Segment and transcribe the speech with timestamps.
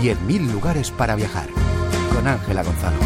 [0.00, 1.48] 10.000 lugares para viajar.
[2.14, 2.96] Con Ángela Gonzalo.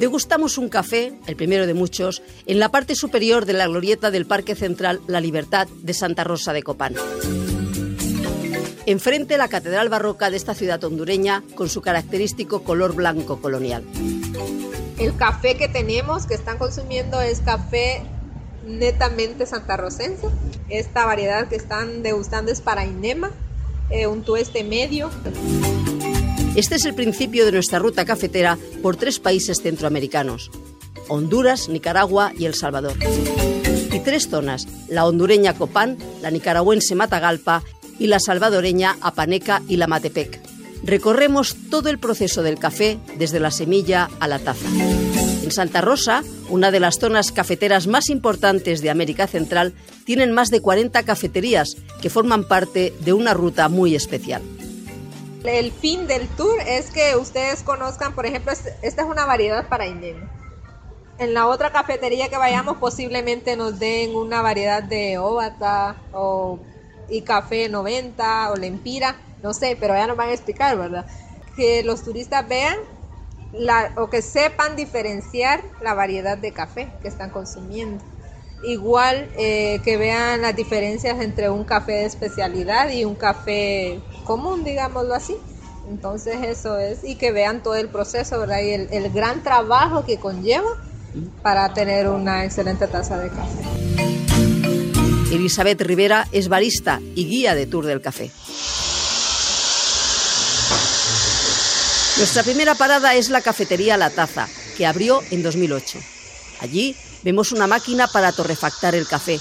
[0.00, 4.26] Degustamos un café, el primero de muchos, en la parte superior de la glorieta del
[4.26, 6.94] Parque Central La Libertad de Santa Rosa de Copán.
[8.86, 13.84] Enfrente la catedral barroca de esta ciudad hondureña con su característico color blanco colonial.
[14.98, 18.02] El café que tenemos, que están consumiendo, es café
[18.66, 20.28] netamente santarrocense.
[20.68, 23.30] Esta variedad que están degustando es para Inema,
[23.90, 25.10] eh, un tueste medio.
[26.54, 30.50] Este es el principio de nuestra ruta cafetera por tres países centroamericanos,
[31.08, 32.96] Honduras, Nicaragua y El Salvador.
[33.92, 37.62] Y tres zonas, la hondureña Copán, la nicaragüense Matagalpa
[37.98, 40.53] y la salvadoreña Apaneca y la Matepec.
[40.84, 44.68] Recorremos todo el proceso del café desde la semilla a la taza.
[45.42, 49.72] En Santa Rosa, una de las zonas cafeteras más importantes de América Central,
[50.04, 54.42] tienen más de 40 cafeterías que forman parte de una ruta muy especial.
[55.44, 59.86] El fin del tour es que ustedes conozcan, por ejemplo, esta es una variedad para
[59.86, 60.16] Inés.
[61.18, 66.58] En la otra cafetería que vayamos posiblemente nos den una variedad de Obata o
[67.08, 71.06] y café 90 o Lempira, no sé, pero ya nos van a explicar, ¿verdad?
[71.56, 72.76] Que los turistas vean
[73.52, 78.02] la, o que sepan diferenciar la variedad de café que están consumiendo.
[78.64, 84.64] Igual eh, que vean las diferencias entre un café de especialidad y un café común,
[84.64, 85.36] digámoslo así.
[85.88, 88.60] Entonces eso es, y que vean todo el proceso, ¿verdad?
[88.62, 90.68] Y el, gran trabajo que conlleva
[91.42, 93.73] para tener una excelente taza de café.
[95.32, 98.30] Elizabeth Rivera es barista y guía de Tour del Café.
[102.16, 105.98] Nuestra primera parada es la cafetería La Taza, que abrió en 2008.
[106.60, 109.40] Allí vemos una máquina para torrefactar el café,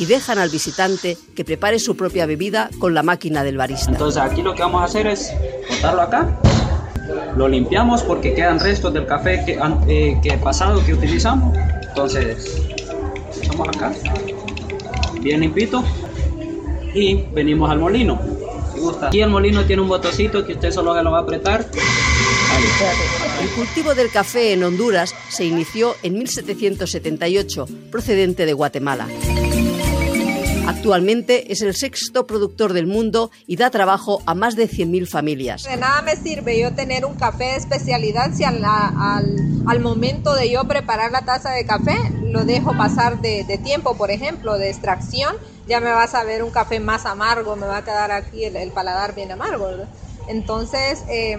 [0.00, 3.90] y dejan al visitante que prepare su propia bebida con la máquina del barista.
[3.90, 5.30] Entonces aquí lo que vamos a hacer es
[5.68, 6.40] botarlo acá,
[7.36, 9.58] lo limpiamos porque quedan restos del café que,
[9.88, 11.54] eh, que pasado que utilizamos.
[11.86, 12.62] Entonces
[13.42, 13.92] echamos acá,
[15.20, 15.84] bien limpito
[16.94, 18.20] y venimos al molino.
[18.72, 19.08] Si gusta.
[19.08, 21.66] Aquí el molino tiene un botoncito que usted solo lo va a apretar.
[23.40, 29.06] El cultivo del café en Honduras se inició en 1778, procedente de Guatemala.
[30.70, 35.64] Actualmente es el sexto productor del mundo y da trabajo a más de 100.000 familias.
[35.64, 40.48] De nada me sirve yo tener un café de especialidad si al, al, momento de
[40.48, 44.70] yo preparar la taza de café lo dejo pasar de, de, tiempo, por ejemplo, de
[44.70, 45.34] extracción,
[45.66, 48.70] ya me vas a ver un café más amargo, me va a quedar aquí el,
[48.70, 49.66] paladar bien amargo.
[50.28, 51.36] Entonces, eh,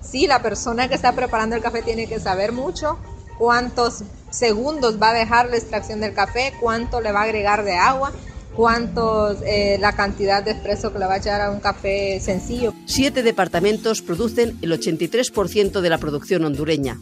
[0.00, 2.98] sí, la persona que está preparando el café tiene que saber mucho
[3.36, 7.76] cuántos segundos va a dejar la extracción del café, cuánto le va a agregar de
[7.76, 8.12] agua
[8.54, 12.74] cuántos, eh, la cantidad de espresso que le va a echar a un café sencillo.
[12.86, 16.98] Siete departamentos producen el 83% de la producción hondureña.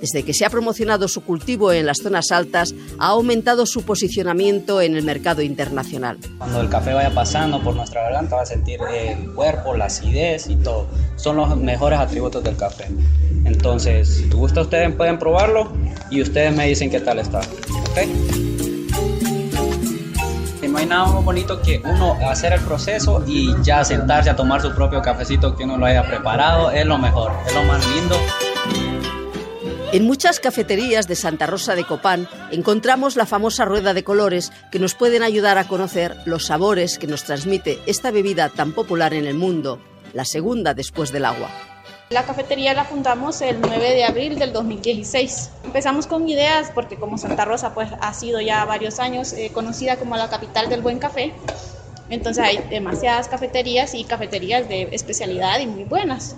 [0.00, 4.82] Desde que se ha promocionado su cultivo en las zonas altas, ha aumentado su posicionamiento
[4.82, 6.18] en el mercado internacional.
[6.36, 10.48] Cuando el café vaya pasando por nuestra garganta, va a sentir el cuerpo, la acidez
[10.48, 10.88] y todo.
[11.16, 12.88] Son los mejores atributos del café.
[13.44, 15.72] Entonces, si te gusta, ustedes pueden probarlo
[16.10, 17.40] y ustedes me dicen qué tal está.
[17.90, 18.53] ¿okay?
[20.86, 25.02] Nada más bonito que uno hacer el proceso y ya sentarse a tomar su propio
[25.02, 28.16] cafecito que uno lo haya preparado, es lo mejor, es lo más lindo.
[29.92, 34.80] En muchas cafeterías de Santa Rosa de Copán encontramos la famosa rueda de colores que
[34.80, 39.26] nos pueden ayudar a conocer los sabores que nos transmite esta bebida tan popular en
[39.26, 39.78] el mundo,
[40.12, 41.73] la segunda después del agua.
[42.14, 45.50] La cafetería la fundamos el 9 de abril del 2016.
[45.64, 49.96] Empezamos con ideas porque como Santa Rosa pues ha sido ya varios años eh, conocida
[49.96, 51.32] como la capital del buen café.
[52.10, 56.36] Entonces hay demasiadas cafeterías y cafeterías de especialidad y muy buenas.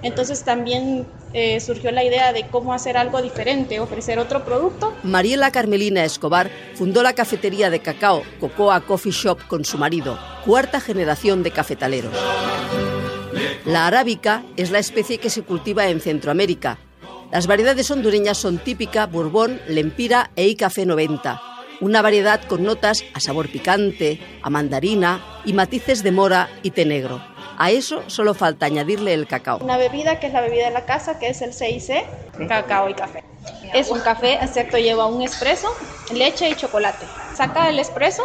[0.00, 4.94] Entonces también eh, surgió la idea de cómo hacer algo diferente, ofrecer otro producto.
[5.02, 10.80] Mariela Carmelina Escobar fundó la cafetería de cacao Cocoa Coffee Shop con su marido, cuarta
[10.80, 12.14] generación de cafetaleros.
[13.64, 16.78] La arábica es la especie que se cultiva en Centroamérica.
[17.30, 21.40] Las variedades hondureñas son típica, Bourbon, Lempira e Café 90,
[21.80, 26.86] una variedad con notas a sabor picante, a mandarina y matices de mora y té
[26.86, 27.20] negro.
[27.58, 29.58] A eso solo falta añadirle el cacao.
[29.58, 32.94] Una bebida que es la bebida de la casa, que es el CIC, cacao y
[32.94, 33.24] café.
[33.74, 35.68] Es un café, excepto lleva un espresso,
[36.14, 37.04] leche y chocolate.
[37.34, 38.24] Saca el espresso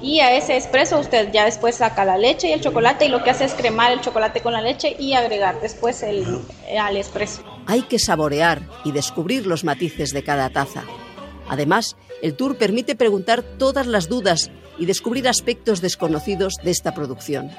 [0.00, 3.22] y a ese espresso usted ya después saca la leche y el chocolate y lo
[3.22, 6.40] que hace es cremar el chocolate con la leche y agregar después el,
[6.78, 7.42] al espresso.
[7.66, 10.84] Hay que saborear y descubrir los matices de cada taza.
[11.48, 17.50] Además, el tour permite preguntar todas las dudas y descubrir aspectos desconocidos de esta producción.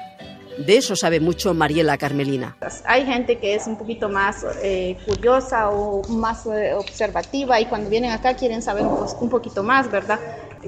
[0.58, 2.56] De eso sabe mucho Mariela Carmelina.
[2.86, 7.90] Hay gente que es un poquito más eh, curiosa o más eh, observativa y cuando
[7.90, 10.18] vienen acá quieren saber un, un, poquito más, ¿verdad?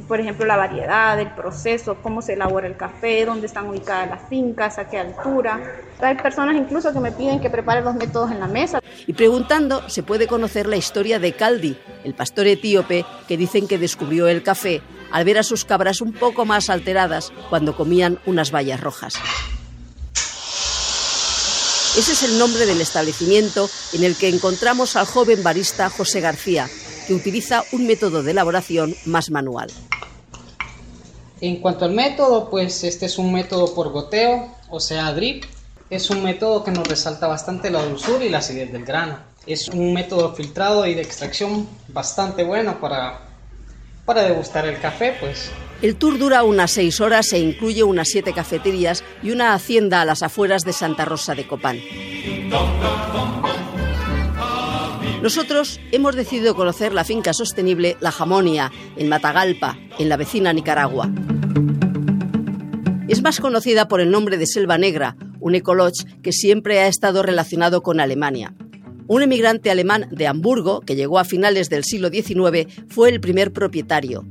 [0.07, 4.29] Por ejemplo, la variedad, el proceso, cómo se elabora el café, dónde están ubicadas las
[4.29, 5.61] fincas, a qué altura.
[6.01, 8.81] Hay personas incluso que me piden que prepare los métodos en la mesa.
[9.07, 13.79] Y preguntando se puede conocer la historia de Caldi, el pastor etíope que dicen que
[13.79, 18.51] descubrió el café al ver a sus cabras un poco más alteradas cuando comían unas
[18.51, 19.15] bayas rojas.
[21.97, 26.69] Ese es el nombre del establecimiento en el que encontramos al joven barista José García,
[27.09, 29.71] que utiliza un método de elaboración más manual.
[31.41, 35.45] En cuanto al método, pues este es un método por goteo, o sea, drip.
[35.89, 39.19] Es un método que nos resalta bastante la dulzura y la acidez del grano.
[39.47, 43.21] Es un método filtrado y de extracción bastante bueno para,
[44.05, 45.51] para degustar el café, pues
[45.81, 50.05] el tour dura unas seis horas e incluye unas siete cafeterías y una hacienda a
[50.05, 51.79] las afueras de Santa Rosa de Copán.
[55.23, 61.11] Nosotros hemos decidido conocer la finca sostenible La Jamonia, en Matagalpa, en la vecina Nicaragua.
[63.09, 67.25] Es más conocida por el nombre de Selva Negra, un ecolodge que siempre ha estado
[67.25, 68.55] relacionado con Alemania.
[69.09, 73.53] Un emigrante alemán de Hamburgo, que llegó a finales del siglo XIX, fue el primer
[73.53, 74.25] propietario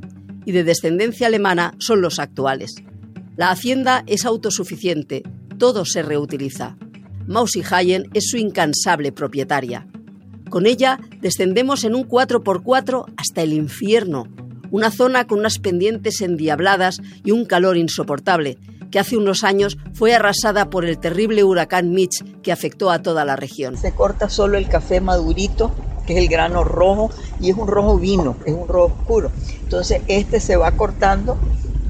[0.45, 2.75] y de descendencia alemana son los actuales.
[3.35, 5.23] La hacienda es autosuficiente,
[5.57, 6.77] todo se reutiliza.
[7.25, 9.85] Mausi Hayen es su incansable propietaria.
[10.49, 14.27] Con ella descendemos en un 4x4 hasta el infierno,
[14.71, 18.57] una zona con unas pendientes endiabladas y un calor insoportable,
[18.91, 23.25] que hace unos años fue arrasada por el terrible huracán Mitch que afectó a toda
[23.25, 23.77] la región.
[23.77, 25.73] Se corta solo el café madurito
[26.07, 29.31] que es el grano rojo, y es un rojo vino, es un rojo oscuro.
[29.61, 31.37] Entonces este se va cortando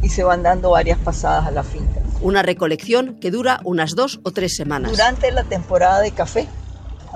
[0.02, 2.02] y se van dando varias pasadas a la finca.
[2.20, 4.92] Una recolección que dura unas dos o tres semanas.
[4.92, 6.48] Durante la temporada de café,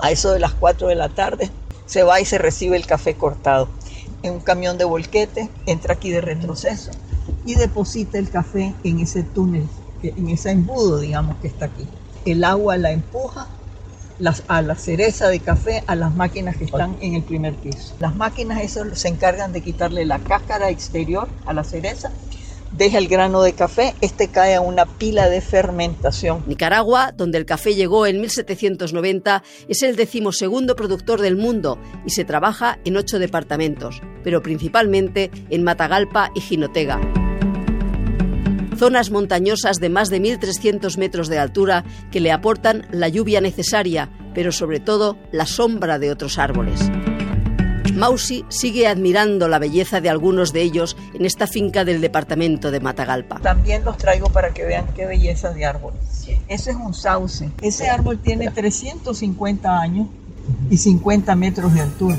[0.00, 1.50] a eso de las 4 de la tarde,
[1.86, 3.68] se va y se recibe el café cortado.
[4.22, 6.90] En un camión de volquete, entra aquí de retroceso
[7.44, 9.68] y deposita el café en ese túnel,
[10.02, 11.86] en ese embudo, digamos, que está aquí.
[12.24, 13.48] El agua la empuja
[14.46, 17.94] a la cereza de café a las máquinas que están en el primer piso.
[17.98, 22.12] Las máquinas eso se encargan de quitarle la cáscara exterior a la cereza
[22.76, 26.42] deja el grano de café, este cae a una pila de fermentación.
[26.46, 32.24] Nicaragua, donde el café llegó en 1790, es el decimosegundo productor del mundo y se
[32.24, 37.00] trabaja en ocho departamentos, pero principalmente en Matagalpa y Jinotega
[38.82, 44.10] zonas montañosas de más de 1.300 metros de altura que le aportan la lluvia necesaria,
[44.34, 46.90] pero sobre todo la sombra de otros árboles.
[47.94, 52.80] Mausi sigue admirando la belleza de algunos de ellos en esta finca del departamento de
[52.80, 53.38] Matagalpa.
[53.40, 55.92] También los traigo para que vean qué belleza de árbol.
[56.48, 57.50] Ese es un sauce.
[57.60, 60.08] Ese árbol tiene 350 años
[60.70, 62.16] y 50 metros de altura.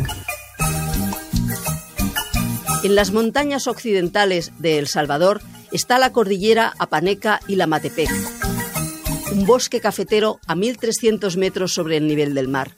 [2.84, 5.42] En las montañas occidentales de El Salvador
[5.72, 8.10] está la cordillera Apaneca y la Matepec,
[9.32, 12.72] un bosque cafetero a 1.300 metros sobre el nivel del mar.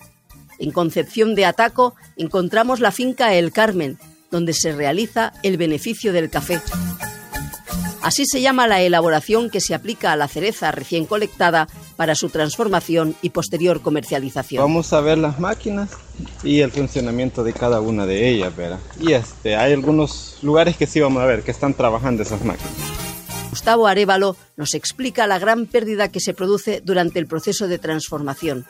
[0.59, 3.97] En Concepción de Ataco encontramos la finca El Carmen,
[4.31, 6.61] donde se realiza el beneficio del café.
[8.01, 12.29] Así se llama la elaboración que se aplica a la cereza recién colectada para su
[12.29, 14.61] transformación y posterior comercialización.
[14.61, 15.89] Vamos a ver las máquinas
[16.43, 18.79] y el funcionamiento de cada una de ellas, ¿verdad?
[18.99, 22.73] Y este, hay algunos lugares que sí vamos a ver que están trabajando esas máquinas.
[23.49, 28.67] Gustavo Arevalo nos explica la gran pérdida que se produce durante el proceso de transformación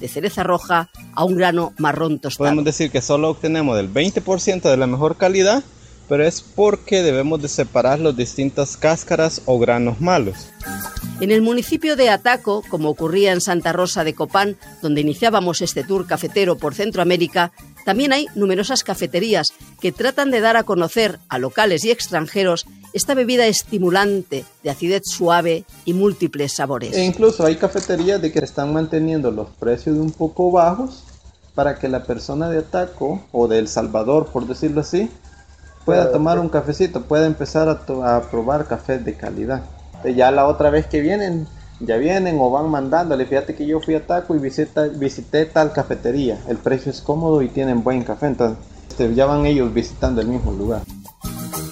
[0.00, 2.46] de cereza roja a un grano marrón tostado.
[2.46, 5.62] Podemos decir que solo obtenemos el 20% de la mejor calidad
[6.10, 10.50] pero es porque debemos de separar las distintas cáscaras o granos malos.
[11.20, 15.84] En el municipio de Ataco, como ocurría en Santa Rosa de Copán, donde iniciábamos este
[15.84, 17.52] tour cafetero por Centroamérica,
[17.84, 23.14] también hay numerosas cafeterías que tratan de dar a conocer a locales y extranjeros esta
[23.14, 26.94] bebida estimulante de acidez suave y múltiples sabores.
[26.94, 31.04] E incluso hay cafeterías de que están manteniendo los precios un poco bajos
[31.54, 35.10] para que la persona de Ataco o de El Salvador, por decirlo así,
[35.84, 39.62] pueda tomar un cafecito, pueda empezar a, probar café de calidad.
[40.04, 41.46] Ya la otra vez que vienen,
[41.80, 43.26] ya vienen o van mandándole.
[43.26, 46.38] Fíjate que yo fui a Taco y visité, visité tal cafetería.
[46.48, 48.26] El precio es cómodo y tienen buen café.
[48.26, 48.58] Entonces
[49.00, 50.82] este, ya van ellos visitando el mismo lugar.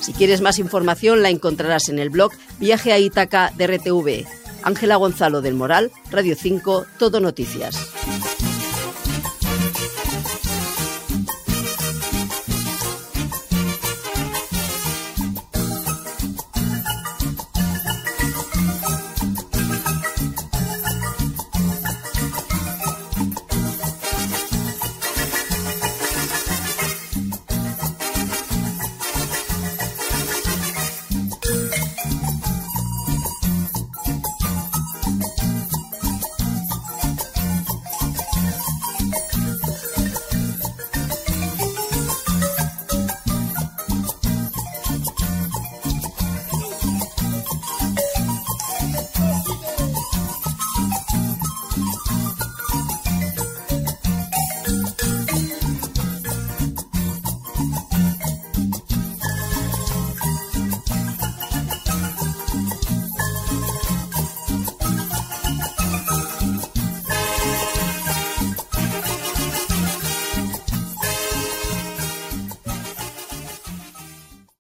[0.00, 4.26] Si quieres más información la encontrarás en el blog Viaje a Ítaca de RTV.
[4.62, 7.76] Ángela Gonzalo del Moral, Radio 5, Todo Noticias.